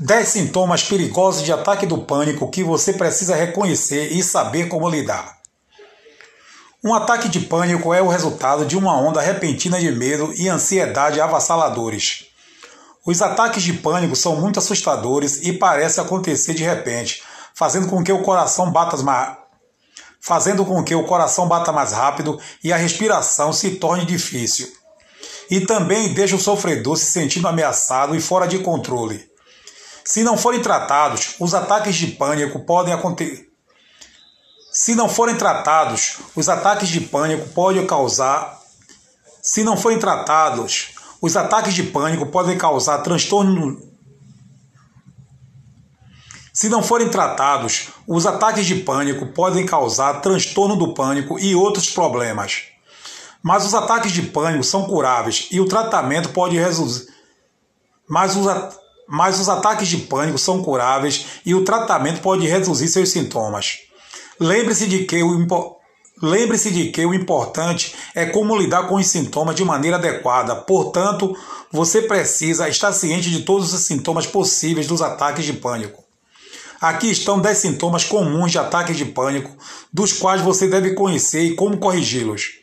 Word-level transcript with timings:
10 0.00 0.28
sintomas 0.28 0.84
perigosos 0.84 1.42
de 1.42 1.52
ataque 1.52 1.84
do 1.84 1.98
pânico 1.98 2.48
que 2.48 2.62
você 2.62 2.92
precisa 2.92 3.34
reconhecer 3.34 4.12
e 4.12 4.22
saber 4.22 4.68
como 4.68 4.88
lidar. 4.88 5.38
Um 6.84 6.94
ataque 6.94 7.28
de 7.28 7.40
pânico 7.40 7.92
é 7.92 8.00
o 8.00 8.06
resultado 8.06 8.64
de 8.64 8.76
uma 8.76 8.96
onda 8.96 9.20
repentina 9.20 9.80
de 9.80 9.90
medo 9.90 10.32
e 10.36 10.48
ansiedade 10.48 11.20
avassaladores. 11.20 12.26
Os 13.04 13.20
ataques 13.20 13.64
de 13.64 13.72
pânico 13.72 14.14
são 14.14 14.36
muito 14.36 14.60
assustadores 14.60 15.42
e 15.42 15.52
parecem 15.52 16.04
acontecer 16.04 16.54
de 16.54 16.62
repente, 16.62 17.24
fazendo 17.52 17.88
com 17.88 18.04
que 18.04 18.12
o 18.12 18.22
coração 18.22 18.70
bata 18.70 18.96
mais 18.98 19.36
fazendo 20.20 20.64
com 20.64 20.84
que 20.84 20.94
o 20.94 21.06
coração 21.06 21.48
bata 21.48 21.72
mais 21.72 21.90
rápido 21.90 22.38
e 22.62 22.72
a 22.72 22.76
respiração 22.76 23.52
se 23.52 23.70
torne 23.76 24.04
difícil. 24.04 24.68
E 25.50 25.60
também 25.60 26.12
deixa 26.14 26.36
o 26.36 26.40
sofredor 26.40 26.96
se 26.96 27.06
sentindo 27.06 27.48
ameaçado 27.48 28.14
e 28.14 28.20
fora 28.20 28.46
de 28.46 28.60
controle. 28.60 29.28
Se 30.08 30.24
não 30.24 30.38
forem 30.38 30.62
tratados, 30.62 31.34
os 31.38 31.52
ataques 31.52 31.94
de 31.94 32.06
pânico 32.06 32.60
podem 32.60 32.94
acontecer. 32.94 33.46
Se 34.72 34.94
não 34.94 35.06
forem 35.06 35.36
tratados, 35.36 36.16
os 36.34 36.48
ataques 36.48 36.88
de 36.88 36.98
pânico 36.98 37.46
podem 37.50 37.86
causar. 37.86 38.58
Se 39.42 39.62
não 39.62 39.76
forem 39.76 39.98
tratados, 39.98 40.94
os 41.20 41.36
ataques 41.36 41.74
de 41.74 41.82
pânico 41.82 42.24
podem 42.24 42.56
causar 42.56 43.02
transtorno. 43.02 43.82
Se 46.54 46.70
não 46.70 46.82
forem 46.82 47.10
tratados, 47.10 47.88
os 48.06 48.24
ataques 48.24 48.64
de 48.64 48.76
pânico 48.76 49.26
podem 49.26 49.66
causar 49.66 50.22
transtorno 50.22 50.74
do 50.74 50.94
pânico 50.94 51.38
e 51.38 51.54
outros 51.54 51.90
problemas. 51.90 52.62
Mas 53.42 53.66
os 53.66 53.74
ataques 53.74 54.12
de 54.12 54.22
pânico 54.22 54.64
são 54.64 54.84
curáveis 54.84 55.48
e 55.50 55.60
o 55.60 55.68
tratamento 55.68 56.30
pode 56.30 56.56
resolver. 56.56 57.06
Mas 58.08 58.34
os 58.36 58.46
mas 59.08 59.40
os 59.40 59.48
ataques 59.48 59.88
de 59.88 59.96
pânico 59.96 60.38
são 60.38 60.62
curáveis 60.62 61.40
e 61.44 61.54
o 61.54 61.64
tratamento 61.64 62.20
pode 62.20 62.46
reduzir 62.46 62.88
seus 62.88 63.08
sintomas. 63.08 63.78
Lembre-se 64.38 64.86
de 64.86 65.04
que 65.04 65.22
o 65.22 65.34
Lembre-se 66.20 66.72
de 66.72 66.90
que 66.90 67.06
o 67.06 67.14
importante 67.14 67.94
é 68.12 68.26
como 68.26 68.56
lidar 68.56 68.88
com 68.88 68.96
os 68.96 69.06
sintomas 69.06 69.54
de 69.54 69.64
maneira 69.64 69.96
adequada. 69.96 70.56
Portanto, 70.56 71.36
você 71.70 72.02
precisa 72.02 72.68
estar 72.68 72.92
ciente 72.92 73.30
de 73.30 73.42
todos 73.42 73.72
os 73.72 73.82
sintomas 73.82 74.26
possíveis 74.26 74.88
dos 74.88 75.00
ataques 75.00 75.44
de 75.44 75.52
pânico. 75.52 76.02
Aqui 76.80 77.10
estão 77.10 77.40
10 77.40 77.58
sintomas 77.58 78.04
comuns 78.04 78.50
de 78.50 78.58
ataques 78.58 78.96
de 78.96 79.04
pânico, 79.04 79.50
dos 79.92 80.12
quais 80.12 80.40
você 80.42 80.66
deve 80.66 80.94
conhecer 80.94 81.42
e 81.42 81.54
como 81.54 81.78
corrigi-los. 81.78 82.57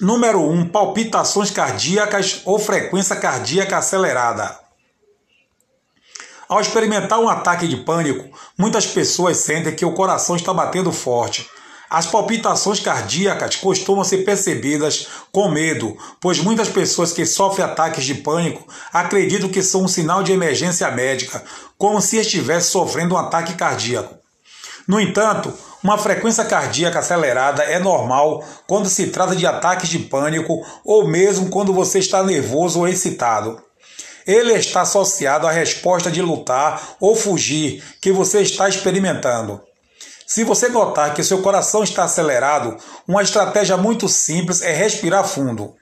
Número 0.00 0.40
1. 0.40 0.50
Um, 0.50 0.66
palpitações 0.66 1.50
cardíacas 1.50 2.40
ou 2.46 2.58
frequência 2.58 3.14
cardíaca 3.16 3.76
acelerada. 3.76 4.58
Ao 6.48 6.58
experimentar 6.58 7.20
um 7.20 7.28
ataque 7.28 7.68
de 7.68 7.76
pânico, 7.76 8.34
muitas 8.56 8.86
pessoas 8.86 9.36
sentem 9.36 9.76
que 9.76 9.84
o 9.84 9.92
coração 9.92 10.36
está 10.36 10.54
batendo 10.54 10.90
forte. 10.90 11.46
As 11.90 12.06
palpitações 12.06 12.80
cardíacas 12.80 13.56
costumam 13.56 14.02
ser 14.02 14.24
percebidas 14.24 15.06
com 15.30 15.50
medo, 15.50 15.94
pois 16.18 16.38
muitas 16.38 16.70
pessoas 16.70 17.12
que 17.12 17.26
sofrem 17.26 17.66
ataques 17.66 18.04
de 18.04 18.14
pânico 18.14 18.66
acreditam 18.90 19.50
que 19.50 19.62
são 19.62 19.84
um 19.84 19.88
sinal 19.88 20.22
de 20.22 20.32
emergência 20.32 20.90
médica, 20.90 21.44
como 21.76 22.00
se 22.00 22.16
estivesse 22.16 22.70
sofrendo 22.70 23.16
um 23.16 23.18
ataque 23.18 23.52
cardíaco. 23.52 24.19
No 24.90 24.98
entanto, 24.98 25.56
uma 25.84 25.96
frequência 25.96 26.44
cardíaca 26.44 26.98
acelerada 26.98 27.62
é 27.62 27.78
normal 27.78 28.44
quando 28.66 28.88
se 28.88 29.06
trata 29.06 29.36
de 29.36 29.46
ataques 29.46 29.88
de 29.88 30.00
pânico 30.00 30.66
ou 30.84 31.06
mesmo 31.06 31.48
quando 31.48 31.72
você 31.72 32.00
está 32.00 32.24
nervoso 32.24 32.80
ou 32.80 32.88
excitado. 32.88 33.62
Ele 34.26 34.52
está 34.52 34.80
associado 34.80 35.46
à 35.46 35.52
resposta 35.52 36.10
de 36.10 36.20
lutar 36.20 36.96
ou 36.98 37.14
fugir 37.14 37.84
que 38.02 38.10
você 38.10 38.40
está 38.40 38.68
experimentando. 38.68 39.62
Se 40.26 40.42
você 40.42 40.68
notar 40.68 41.14
que 41.14 41.22
seu 41.22 41.40
coração 41.40 41.84
está 41.84 42.02
acelerado, 42.02 42.76
uma 43.06 43.22
estratégia 43.22 43.76
muito 43.76 44.08
simples 44.08 44.60
é 44.60 44.72
respirar 44.72 45.22
fundo. 45.22 45.76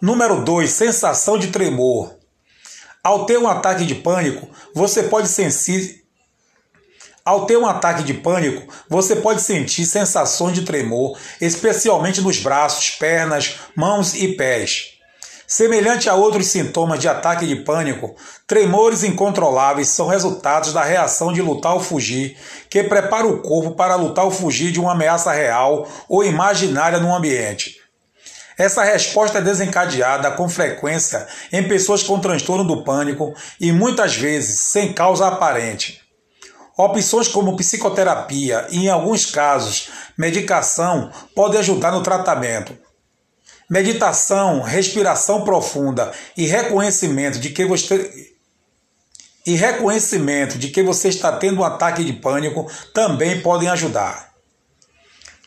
Número 0.00 0.44
2. 0.44 0.70
Sensação 0.70 1.36
de 1.36 1.48
tremor. 1.48 2.14
Ao 3.02 3.26
ter 3.26 3.38
um 3.38 3.48
ataque 3.48 3.84
de 3.84 3.96
pânico, 3.96 4.48
você 4.72 5.02
pode 5.02 5.26
sentir 5.26 6.05
ao 7.26 7.44
ter 7.44 7.56
um 7.56 7.66
ataque 7.66 8.04
de 8.04 8.14
pânico, 8.14 8.72
você 8.88 9.16
pode 9.16 9.42
sentir 9.42 9.84
sensações 9.84 10.54
de 10.54 10.62
tremor, 10.62 11.18
especialmente 11.40 12.20
nos 12.20 12.38
braços, 12.38 12.90
pernas, 12.90 13.56
mãos 13.74 14.14
e 14.14 14.28
pés. 14.36 14.92
Semelhante 15.44 16.08
a 16.08 16.14
outros 16.14 16.46
sintomas 16.46 17.00
de 17.00 17.08
ataque 17.08 17.44
de 17.44 17.56
pânico, 17.56 18.14
tremores 18.46 19.02
incontroláveis 19.02 19.88
são 19.88 20.06
resultados 20.06 20.72
da 20.72 20.84
reação 20.84 21.32
de 21.32 21.42
lutar 21.42 21.74
ou 21.74 21.80
fugir, 21.80 22.36
que 22.70 22.84
prepara 22.84 23.26
o 23.26 23.42
corpo 23.42 23.72
para 23.72 23.96
lutar 23.96 24.24
ou 24.24 24.30
fugir 24.30 24.70
de 24.70 24.78
uma 24.78 24.92
ameaça 24.92 25.32
real 25.32 25.88
ou 26.08 26.22
imaginária 26.24 27.00
no 27.00 27.12
ambiente. 27.12 27.76
Essa 28.56 28.84
resposta 28.84 29.38
é 29.38 29.42
desencadeada 29.42 30.30
com 30.30 30.48
frequência 30.48 31.26
em 31.52 31.66
pessoas 31.66 32.04
com 32.04 32.20
transtorno 32.20 32.64
do 32.64 32.84
pânico 32.84 33.34
e 33.60 33.72
muitas 33.72 34.14
vezes 34.14 34.60
sem 34.60 34.92
causa 34.92 35.26
aparente. 35.26 36.05
Opções 36.76 37.26
como 37.26 37.56
psicoterapia 37.56 38.66
e, 38.70 38.84
em 38.84 38.88
alguns 38.90 39.24
casos, 39.24 39.88
medicação 40.16 41.10
podem 41.34 41.58
ajudar 41.60 41.90
no 41.90 42.02
tratamento. 42.02 42.76
Meditação, 43.68 44.60
respiração 44.60 45.42
profunda 45.42 46.12
e 46.36 46.46
reconhecimento 46.46 47.38
de 47.38 47.50
que 47.50 47.64
você 47.64 48.34
e 49.46 49.54
reconhecimento 49.54 50.58
de 50.58 50.68
que 50.68 50.82
você 50.82 51.08
está 51.08 51.32
tendo 51.32 51.60
um 51.60 51.64
ataque 51.64 52.04
de 52.04 52.12
pânico 52.12 52.68
também 52.92 53.40
podem 53.40 53.68
ajudar. 53.68 54.32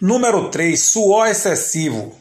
Número 0.02 0.50
3, 0.50 0.82
suor 0.82 1.28
excessivo. 1.28 2.18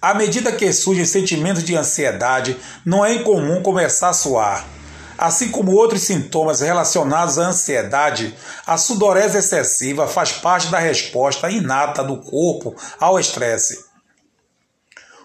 À 0.00 0.12
medida 0.12 0.52
que 0.52 0.70
surgem 0.70 1.06
sentimentos 1.06 1.64
de 1.64 1.74
ansiedade, 1.74 2.56
não 2.84 3.04
é 3.04 3.14
incomum 3.14 3.62
começar 3.62 4.10
a 4.10 4.12
suar. 4.12 4.73
Assim 5.16 5.50
como 5.50 5.72
outros 5.72 6.02
sintomas 6.02 6.60
relacionados 6.60 7.38
à 7.38 7.48
ansiedade, 7.48 8.34
a 8.66 8.76
sudorese 8.76 9.38
excessiva 9.38 10.08
faz 10.08 10.32
parte 10.32 10.68
da 10.68 10.78
resposta 10.78 11.50
inata 11.50 12.02
do 12.02 12.16
corpo 12.16 12.74
ao 12.98 13.18
estresse. 13.18 13.84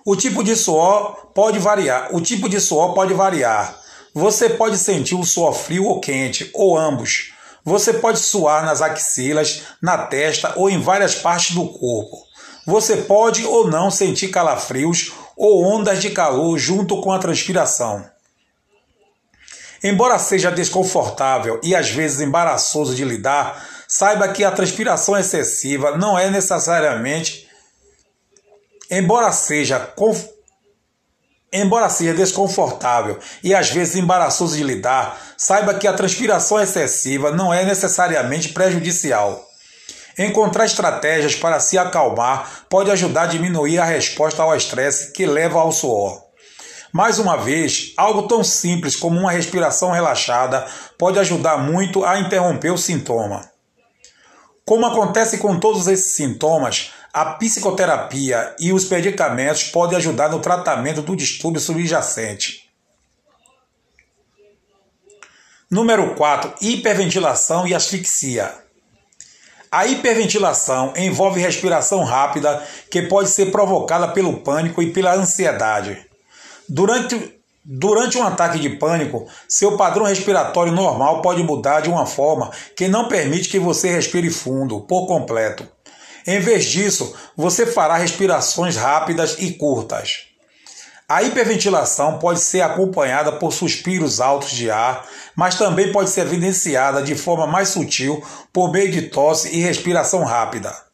O 0.06 0.16
tipo 0.16 0.44
de 0.44 0.56
suor 0.56 1.32
pode 1.34 1.60
variar. 1.60 2.10
O 2.16 2.22
tipo 2.22 2.48
de 2.48 2.60
suor 2.60 2.94
pode 2.94 3.14
variar. 3.14 3.78
Você 4.14 4.50
pode 4.50 4.78
sentir 4.78 5.16
o 5.16 5.26
suor 5.26 5.54
frio 5.54 5.86
ou 5.86 6.00
quente, 6.00 6.50
ou 6.54 6.78
ambos. 6.78 7.32
Você 7.64 7.94
pode 7.94 8.20
suar 8.20 8.66
nas 8.66 8.82
axilas, 8.82 9.64
na 9.82 9.98
testa 9.98 10.54
ou 10.56 10.70
em 10.70 10.80
várias 10.82 11.16
partes 11.16 11.56
do 11.56 11.68
corpo. 11.68 12.18
Você 12.66 12.98
pode 12.98 13.46
ou 13.46 13.70
não 13.70 13.92
sentir 13.92 14.30
calafrios 14.30 15.12
ou 15.36 15.64
ondas 15.64 16.02
de 16.02 16.10
calor 16.10 16.58
junto 16.58 17.02
com 17.02 17.12
a 17.12 17.20
transpiração. 17.20 18.04
Embora 19.84 20.20
seja 20.20 20.52
desconfortável 20.52 21.60
e 21.64 21.76
às 21.76 21.90
vezes 21.90 22.22
embaraçoso 22.22 22.96
de 22.96 23.04
lidar, 23.06 23.66
saiba 23.88 24.28
que 24.28 24.44
a 24.44 24.52
transpiração 24.52 25.18
excessiva 25.18 25.98
não 25.98 26.18
é 26.18 26.30
necessariamente 26.30 27.50
embora 28.90 29.32
seja 29.32 29.80
conf... 29.80 30.26
embora 31.54 31.90
seja 31.90 32.14
desconfortável 32.14 33.20
e 33.44 33.54
às 33.54 33.70
vezes 33.70 33.96
embaraçoso 33.96 34.58
de 34.58 34.64
lidar, 34.64 35.18
saiba 35.38 35.74
que 35.74 35.88
a 35.88 35.94
transpiração 35.94 36.60
excessiva 36.60 37.32
não 37.32 37.54
é 37.54 37.64
necessariamente 37.64 38.50
prejudicial. 38.50 39.46
Encontrar 40.18 40.66
estratégias 40.66 41.36
para 41.36 41.60
se 41.60 41.78
acalmar 41.78 42.66
pode 42.68 42.92
ajudar 42.92 43.24
a 43.24 43.28
diminuir 43.28 43.80
a 43.80 43.86
resposta 43.86 44.44
ao 44.44 44.56
estresse 44.56 45.14
que 45.14 45.26
leva 45.26 45.60
ao 45.60 45.72
suor. 45.72 46.29
Mais 46.92 47.20
uma 47.20 47.38
vez, 47.38 47.94
algo 47.96 48.28
tão 48.28 48.44
simples 48.44 48.96
como 48.96 49.20
uma 49.20 49.32
respiração 49.32 49.92
relaxada 49.92 50.66
pode 50.98 51.20
ajudar 51.20 51.58
muito 51.58 52.04
a 52.04 52.20
interromper 52.20 52.72
o 52.72 52.78
sintoma. 52.78 53.50
Como 54.66 54.86
acontece 54.86 55.38
com 55.38 55.60
todos 55.60 55.88
esses 55.88 56.16
sintomas, 56.16 56.92
a 57.14 57.26
psicoterapia 57.26 58.56
e 58.60 58.72
os 58.74 58.88
medicamentos 58.90 59.64
podem 59.64 59.98
ajudar 59.98 60.30
no 60.30 60.40
tratamento 60.40 61.02
do 61.02 61.16
distúrbio 61.16 61.62
subjacente. 61.62 62.70
Número 65.70 66.16
4. 66.16 66.56
Hiperventilação 66.62 67.68
e 67.68 67.76
asfixia. 67.76 68.52
A 69.72 69.86
hiperventilação 69.86 70.94
envolve 70.98 71.40
respiração 71.40 72.04
rápida 72.04 72.66
que 72.90 73.04
pode 73.04 73.30
ser 73.30 73.52
provocada 73.52 74.08
pelo 74.08 74.38
pânico 74.42 74.82
e 74.82 74.92
pela 74.92 75.14
ansiedade. 75.14 76.09
Durante, 76.70 77.42
durante 77.66 78.16
um 78.20 78.24
ataque 78.24 78.60
de 78.60 78.70
pânico, 78.70 79.28
seu 79.48 79.76
padrão 79.76 80.06
respiratório 80.06 80.72
normal 80.72 81.22
pode 81.24 81.42
mudar 81.42 81.82
de 81.82 81.90
uma 81.90 82.06
forma 82.06 82.52
que 82.76 82.88
não 82.88 83.08
permite 83.08 83.50
que 83.50 83.58
você 83.58 83.90
respire 83.90 84.30
fundo, 84.30 84.82
por 84.82 85.08
completo. 85.08 85.68
Em 86.28 86.40
vez 86.40 86.66
disso, 86.66 87.16
você 87.36 87.66
fará 87.66 87.98
respirações 87.98 88.76
rápidas 88.76 89.36
e 89.40 89.54
curtas. 89.54 90.28
A 91.08 91.24
hiperventilação 91.24 92.20
pode 92.20 92.40
ser 92.40 92.62
acompanhada 92.62 93.32
por 93.32 93.52
suspiros 93.52 94.22
altos 94.22 94.52
de 94.52 94.70
ar, 94.70 95.08
mas 95.36 95.56
também 95.56 95.92
pode 95.92 96.12
ser 96.12 96.22
evidenciada 96.22 97.02
de 97.02 97.16
forma 97.16 97.48
mais 97.48 97.70
sutil 97.70 98.24
por 98.54 98.72
meio 98.72 98.92
de 98.92 99.10
tosse 99.10 99.50
e 99.56 99.60
respiração 99.60 100.24
rápida. 100.24 100.89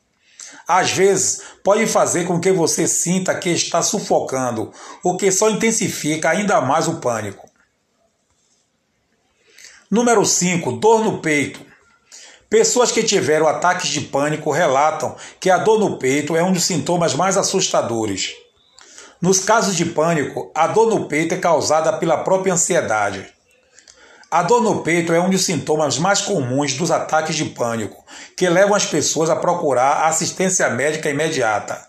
Às 0.68 0.92
vezes, 0.92 1.42
pode 1.64 1.86
fazer 1.86 2.26
com 2.26 2.40
que 2.40 2.52
você 2.52 2.88
sinta 2.88 3.36
que 3.36 3.50
está 3.50 3.82
sufocando, 3.82 4.72
o 5.04 5.16
que 5.16 5.32
só 5.32 5.50
intensifica 5.50 6.30
ainda 6.30 6.60
mais 6.62 6.88
o 6.88 6.96
pânico. 6.96 7.50
Número 9.90 10.26
5. 10.26 10.72
Dor 10.74 11.04
no 11.04 11.20
peito. 11.20 11.64
Pessoas 12.50 12.92
que 12.92 13.04
tiveram 13.04 13.48
ataques 13.48 13.90
de 13.90 14.02
pânico 14.02 14.50
relatam 14.50 15.16
que 15.40 15.50
a 15.50 15.58
dor 15.58 15.80
no 15.80 15.98
peito 15.98 16.36
é 16.36 16.44
um 16.44 16.52
dos 16.52 16.64
sintomas 16.64 17.14
mais 17.14 17.38
assustadores. 17.38 18.34
Nos 19.22 19.40
casos 19.40 19.76
de 19.76 19.86
pânico, 19.86 20.52
a 20.56 20.68
dor 20.68 20.90
no 20.90 21.08
peito 21.08 21.34
é 21.34 21.38
causada 21.38 21.94
pela 21.94 22.18
própria 22.18 22.54
ansiedade. 22.54 23.35
A 24.36 24.44
dor 24.44 24.62
no 24.62 24.82
peito 24.82 25.14
é 25.14 25.22
um 25.22 25.30
dos 25.30 25.46
sintomas 25.46 25.98
mais 25.98 26.20
comuns 26.20 26.74
dos 26.74 26.92
ataques 26.92 27.38
de 27.38 27.46
pânico, 27.46 28.04
que 28.36 28.50
levam 28.50 28.76
as 28.76 28.86
pessoas 28.86 29.30
a 29.30 29.36
procurar 29.38 30.08
assistência 30.08 30.70
médica 30.70 31.10
imediata. 31.10 31.82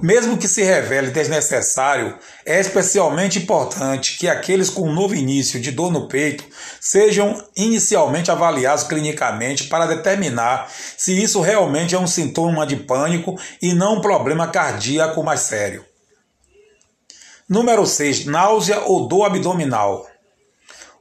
Mesmo 0.00 0.38
que 0.38 0.48
se 0.48 0.62
revele 0.62 1.10
desnecessário, 1.10 2.16
é 2.46 2.58
especialmente 2.58 3.40
importante 3.40 4.16
que 4.16 4.26
aqueles 4.26 4.70
com 4.70 4.88
um 4.88 4.94
novo 4.94 5.14
início 5.14 5.60
de 5.60 5.70
dor 5.70 5.92
no 5.92 6.08
peito 6.08 6.44
sejam 6.80 7.44
inicialmente 7.54 8.30
avaliados 8.30 8.84
clinicamente 8.84 9.64
para 9.64 9.84
determinar 9.84 10.70
se 10.96 11.22
isso 11.22 11.42
realmente 11.42 11.94
é 11.94 11.98
um 11.98 12.06
sintoma 12.06 12.66
de 12.66 12.76
pânico 12.76 13.38
e 13.60 13.74
não 13.74 13.96
um 13.96 14.00
problema 14.00 14.48
cardíaco 14.48 15.22
mais 15.22 15.40
sério. 15.40 15.84
Número 17.46 17.86
6. 17.86 18.24
Náusea 18.24 18.80
ou 18.86 19.06
dor 19.06 19.26
abdominal. 19.26 20.06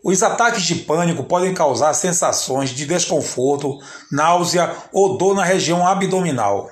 Os 0.07 0.21
ataques 0.21 0.61
de 0.61 0.75
pânico 0.75 1.23
podem 1.23 1.51
causar 1.51 1.91
sensações 1.95 2.69
de 2.69 2.85
desconforto, 2.85 3.79
náusea 4.11 4.71
ou 4.93 5.17
dor 5.17 5.33
na 5.33 5.43
região 5.43 5.85
abdominal. 5.87 6.69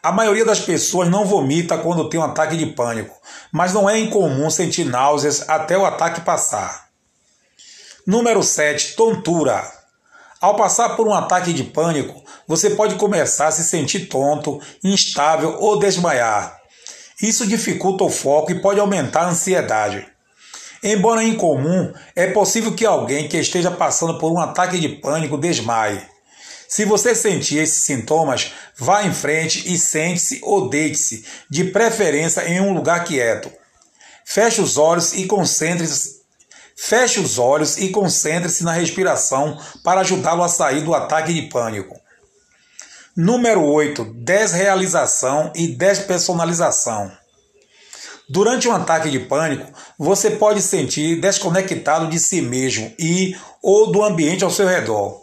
A 0.00 0.12
maioria 0.12 0.44
das 0.44 0.60
pessoas 0.60 1.08
não 1.08 1.24
vomita 1.24 1.76
quando 1.76 2.08
tem 2.08 2.20
um 2.20 2.22
ataque 2.22 2.56
de 2.56 2.66
pânico, 2.66 3.16
mas 3.50 3.72
não 3.72 3.90
é 3.90 3.98
incomum 3.98 4.48
sentir 4.48 4.84
náuseas 4.84 5.48
até 5.48 5.76
o 5.76 5.84
ataque 5.84 6.20
passar. 6.20 6.86
Número 8.06 8.44
7. 8.44 8.94
Tontura. 8.94 9.68
Ao 10.40 10.54
passar 10.54 10.90
por 10.90 11.08
um 11.08 11.14
ataque 11.14 11.52
de 11.52 11.64
pânico, 11.64 12.22
você 12.46 12.70
pode 12.70 12.94
começar 12.94 13.48
a 13.48 13.52
se 13.52 13.64
sentir 13.64 14.06
tonto, 14.06 14.60
instável 14.84 15.56
ou 15.58 15.80
desmaiar. 15.80 16.60
Isso 17.20 17.44
dificulta 17.44 18.04
o 18.04 18.08
foco 18.10 18.52
e 18.52 18.62
pode 18.62 18.78
aumentar 18.78 19.22
a 19.22 19.30
ansiedade. 19.30 20.12
Embora 20.82 21.22
incomum, 21.22 21.92
é 22.16 22.26
possível 22.26 22.74
que 22.74 22.84
alguém 22.84 23.28
que 23.28 23.36
esteja 23.36 23.70
passando 23.70 24.18
por 24.18 24.32
um 24.32 24.40
ataque 24.40 24.80
de 24.80 24.88
pânico 24.88 25.38
desmaie. 25.38 26.02
Se 26.68 26.84
você 26.84 27.14
sentir 27.14 27.58
esses 27.58 27.82
sintomas, 27.82 28.52
vá 28.76 29.04
em 29.04 29.12
frente 29.12 29.72
e 29.72 29.78
sente-se 29.78 30.40
ou 30.42 30.68
deite-se, 30.68 31.24
de 31.48 31.64
preferência 31.64 32.48
em 32.48 32.60
um 32.60 32.72
lugar 32.72 33.04
quieto. 33.04 33.52
Feche 34.24 34.60
os 34.60 34.76
olhos 34.76 35.12
e 35.12 35.26
concentre-se 35.26 36.22
Feche 36.74 37.20
os 37.20 37.38
olhos 37.38 37.76
e 37.76 37.90
concentre-se 37.90 38.64
na 38.64 38.72
respiração 38.72 39.56
para 39.84 40.00
ajudá-lo 40.00 40.42
a 40.42 40.48
sair 40.48 40.80
do 40.80 40.94
ataque 40.94 41.32
de 41.32 41.42
pânico. 41.42 41.96
Número 43.16 43.62
8. 43.62 44.04
Desrealização 44.16 45.52
e 45.54 45.68
despersonalização. 45.68 47.12
Durante 48.28 48.68
um 48.68 48.72
ataque 48.72 49.10
de 49.10 49.18
pânico, 49.18 49.72
você 49.98 50.30
pode 50.30 50.62
sentir 50.62 51.20
desconectado 51.20 52.08
de 52.08 52.18
si 52.18 52.40
mesmo 52.40 52.92
e 52.98 53.36
ou 53.62 53.90
do 53.90 54.02
ambiente 54.02 54.44
ao 54.44 54.50
seu 54.50 54.66
redor. 54.66 55.20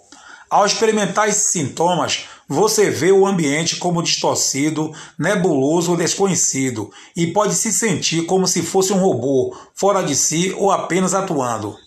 Ao 0.49 0.65
experimentar 0.65 1.29
esses 1.29 1.51
sintomas, 1.51 2.25
você 2.47 2.89
vê 2.89 3.11
o 3.11 3.27
ambiente 3.27 3.75
como 3.75 4.01
distorcido, 4.01 4.91
nebuloso 5.17 5.91
ou 5.91 5.97
desconhecido 5.97 6.91
e 7.15 7.27
pode 7.27 7.53
se 7.53 7.71
sentir 7.71 8.25
como 8.25 8.47
se 8.47 8.63
fosse 8.63 8.91
um 8.91 8.99
robô, 8.99 9.55
fora 9.75 10.01
de 10.01 10.15
si 10.15 10.53
ou 10.57 10.71
apenas 10.71 11.13
atuando. 11.13 11.77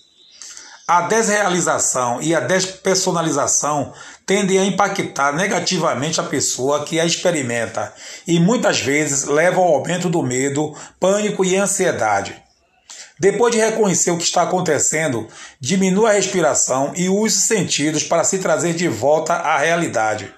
A 0.94 1.00
desrealização 1.00 2.20
e 2.20 2.34
a 2.34 2.40
despersonalização 2.40 3.94
tendem 4.26 4.58
a 4.58 4.64
impactar 4.66 5.32
negativamente 5.34 6.20
a 6.20 6.24
pessoa 6.24 6.84
que 6.84 7.00
a 7.00 7.06
experimenta 7.06 7.94
e 8.26 8.38
muitas 8.38 8.78
vezes 8.78 9.24
levam 9.24 9.64
ao 9.64 9.76
aumento 9.76 10.10
do 10.10 10.22
medo, 10.22 10.76
pânico 11.00 11.46
e 11.46 11.56
ansiedade. 11.56 12.36
Depois 13.18 13.54
de 13.54 13.58
reconhecer 13.58 14.10
o 14.10 14.18
que 14.18 14.24
está 14.24 14.42
acontecendo, 14.42 15.26
diminua 15.58 16.10
a 16.10 16.12
respiração 16.12 16.92
e 16.94 17.08
use 17.08 17.38
os 17.38 17.44
sentidos 17.44 18.04
para 18.04 18.22
se 18.22 18.38
trazer 18.38 18.74
de 18.74 18.86
volta 18.86 19.32
à 19.32 19.56
realidade. 19.56 20.30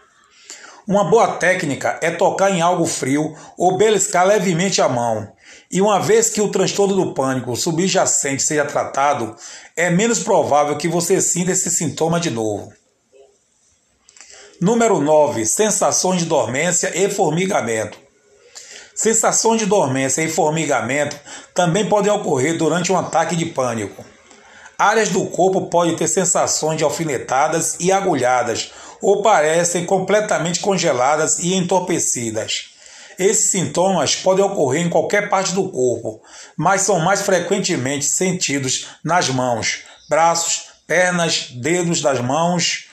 Uma 0.86 1.02
boa 1.02 1.32
técnica 1.32 1.98
é 2.00 2.12
tocar 2.12 2.52
em 2.52 2.60
algo 2.60 2.86
frio 2.86 3.36
ou 3.58 3.76
beliscar 3.76 4.24
levemente 4.24 4.80
a 4.80 4.88
mão. 4.88 5.33
E 5.70 5.80
uma 5.80 5.98
vez 5.98 6.30
que 6.30 6.40
o 6.40 6.50
transtorno 6.50 6.94
do 6.94 7.14
pânico 7.14 7.56
subjacente 7.56 8.42
seja 8.42 8.64
tratado, 8.64 9.36
é 9.76 9.90
menos 9.90 10.20
provável 10.20 10.76
que 10.76 10.88
você 10.88 11.20
sinta 11.20 11.52
esse 11.52 11.70
sintoma 11.70 12.20
de 12.20 12.30
novo. 12.30 12.72
Número 14.60 15.00
9. 15.00 15.44
Sensações 15.46 16.20
de 16.20 16.26
dormência 16.26 16.92
e 16.94 17.10
formigamento. 17.10 17.98
Sensações 18.94 19.58
de 19.60 19.66
dormência 19.66 20.22
e 20.22 20.28
formigamento 20.28 21.18
também 21.52 21.88
podem 21.88 22.12
ocorrer 22.12 22.56
durante 22.56 22.92
um 22.92 22.96
ataque 22.96 23.34
de 23.34 23.46
pânico. 23.46 24.04
Áreas 24.78 25.08
do 25.08 25.26
corpo 25.26 25.66
podem 25.66 25.96
ter 25.96 26.06
sensações 26.06 26.78
de 26.78 26.84
alfinetadas 26.84 27.76
e 27.80 27.90
agulhadas, 27.90 28.72
ou 29.02 29.22
parecem 29.22 29.84
completamente 29.84 30.60
congeladas 30.60 31.38
e 31.40 31.54
entorpecidas. 31.54 32.73
Esses 33.18 33.50
sintomas 33.50 34.16
podem 34.16 34.44
ocorrer 34.44 34.84
em 34.84 34.90
qualquer 34.90 35.28
parte 35.28 35.52
do 35.52 35.68
corpo, 35.70 36.22
mas 36.56 36.82
são 36.82 36.98
mais 37.00 37.22
frequentemente 37.22 38.04
sentidos 38.04 38.88
nas 39.04 39.28
mãos, 39.28 39.82
braços, 40.08 40.64
pernas, 40.86 41.50
dedos 41.50 42.00
das 42.00 42.20
mãos, 42.20 42.88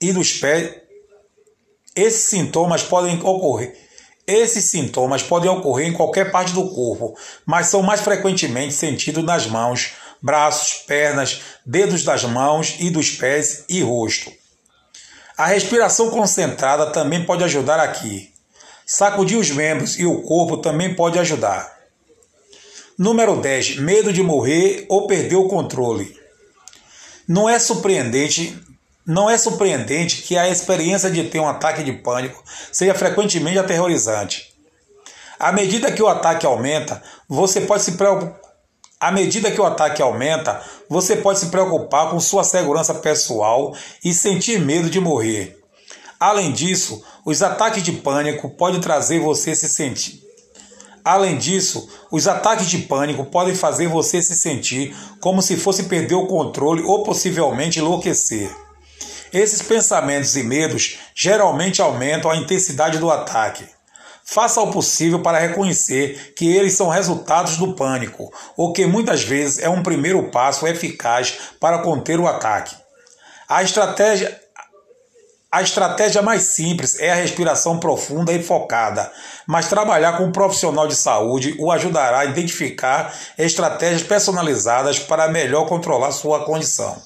e 0.00 0.12
dos 0.12 0.34
pés, 0.34 0.74
esses 1.96 2.28
sintomas 2.28 2.82
podem 2.82 3.18
ocorrer. 3.22 3.74
Esses 4.26 4.70
sintomas 4.70 5.22
podem 5.22 5.50
ocorrer 5.50 5.86
em 5.86 5.92
qualquer 5.92 6.30
parte 6.30 6.52
do 6.52 6.68
corpo, 6.68 7.16
mas 7.46 7.68
são 7.68 7.82
mais 7.82 8.00
frequentemente 8.00 8.74
sentidos 8.74 9.24
nas 9.24 9.46
mãos, 9.46 9.92
braços, 10.20 10.82
pernas, 10.86 11.40
dedos 11.64 12.02
das 12.02 12.24
mãos 12.24 12.76
e 12.80 12.90
dos 12.90 13.10
pés 13.10 13.64
e 13.68 13.82
rosto. 13.82 14.32
A 15.36 15.46
respiração 15.46 16.10
concentrada 16.10 16.90
também 16.90 17.24
pode 17.24 17.44
ajudar 17.44 17.80
aqui. 17.80 18.33
Sacudir 18.86 19.38
os 19.38 19.50
membros 19.50 19.98
e 19.98 20.04
o 20.04 20.22
corpo 20.22 20.58
também 20.58 20.94
pode 20.94 21.18
ajudar. 21.18 21.74
Número 22.98 23.36
10. 23.36 23.76
Medo 23.76 24.12
de 24.12 24.22
morrer 24.22 24.86
ou 24.88 25.06
perder 25.06 25.36
o 25.36 25.48
controle. 25.48 26.16
Não 27.26 27.48
é 27.48 27.58
surpreendente 27.58 28.60
não 29.06 29.28
é 29.28 29.36
surpreendente 29.36 30.22
que 30.22 30.36
a 30.38 30.48
experiência 30.48 31.10
de 31.10 31.24
ter 31.24 31.38
um 31.38 31.48
ataque 31.48 31.82
de 31.82 31.92
pânico 31.92 32.42
seja 32.72 32.94
frequentemente 32.94 33.58
aterrorizante. 33.58 34.54
À 35.38 35.52
medida 35.52 35.92
que 35.92 36.02
o 36.02 36.08
ataque 36.08 36.46
aumenta, 36.46 37.02
você 37.28 37.60
pode 37.60 37.82
se 37.82 37.92
preocupar. 37.92 38.40
À 38.98 39.12
medida 39.12 39.50
que 39.50 39.60
o 39.60 39.64
ataque 39.64 40.00
aumenta, 40.00 40.62
você 40.88 41.16
pode 41.16 41.38
se 41.38 41.46
preocupar 41.46 42.08
com 42.10 42.18
sua 42.18 42.42
segurança 42.42 42.94
pessoal 42.94 43.76
e 44.02 44.14
sentir 44.14 44.58
medo 44.58 44.88
de 44.88 44.98
morrer. 44.98 45.62
Além 46.24 46.52
disso, 46.52 47.04
os 47.22 47.42
ataques 47.42 47.82
de 47.82 47.92
pânico 47.92 48.48
podem 48.48 48.80
trazer 48.80 49.18
você 49.18 49.54
se 49.54 49.68
sentir. 49.68 50.22
Além 51.04 51.36
disso, 51.36 51.86
os 52.10 52.26
ataques 52.26 52.66
de 52.70 52.78
pânico 52.78 53.26
podem 53.26 53.54
fazer 53.54 53.88
você 53.88 54.22
se 54.22 54.34
sentir 54.34 54.96
como 55.20 55.42
se 55.42 55.54
fosse 55.54 55.82
perder 55.82 56.14
o 56.14 56.26
controle 56.26 56.82
ou 56.82 57.02
possivelmente 57.02 57.78
enlouquecer. 57.78 58.50
Esses 59.34 59.60
pensamentos 59.60 60.34
e 60.34 60.42
medos 60.42 60.96
geralmente 61.14 61.82
aumentam 61.82 62.30
a 62.30 62.38
intensidade 62.38 62.96
do 62.96 63.10
ataque. 63.10 63.66
Faça 64.24 64.62
o 64.62 64.70
possível 64.70 65.20
para 65.20 65.38
reconhecer 65.38 66.32
que 66.34 66.50
eles 66.50 66.72
são 66.72 66.88
resultados 66.88 67.58
do 67.58 67.74
pânico, 67.74 68.32
o 68.56 68.72
que 68.72 68.86
muitas 68.86 69.22
vezes 69.22 69.58
é 69.58 69.68
um 69.68 69.82
primeiro 69.82 70.30
passo 70.30 70.66
eficaz 70.66 71.34
para 71.60 71.80
conter 71.80 72.18
o 72.18 72.26
ataque. 72.26 72.74
A 73.46 73.62
estratégia 73.62 74.42
a 75.54 75.62
estratégia 75.62 76.20
mais 76.20 76.42
simples 76.48 76.98
é 76.98 77.12
a 77.12 77.14
respiração 77.14 77.78
profunda 77.78 78.32
e 78.32 78.42
focada, 78.42 79.08
mas 79.46 79.68
trabalhar 79.68 80.16
com 80.16 80.24
um 80.24 80.32
profissional 80.32 80.88
de 80.88 80.96
saúde 80.96 81.54
o 81.60 81.70
ajudará 81.70 82.18
a 82.18 82.24
identificar 82.24 83.14
estratégias 83.38 84.02
personalizadas 84.02 84.98
para 84.98 85.28
melhor 85.28 85.68
controlar 85.68 86.10
sua 86.10 86.44
condição. 86.44 87.00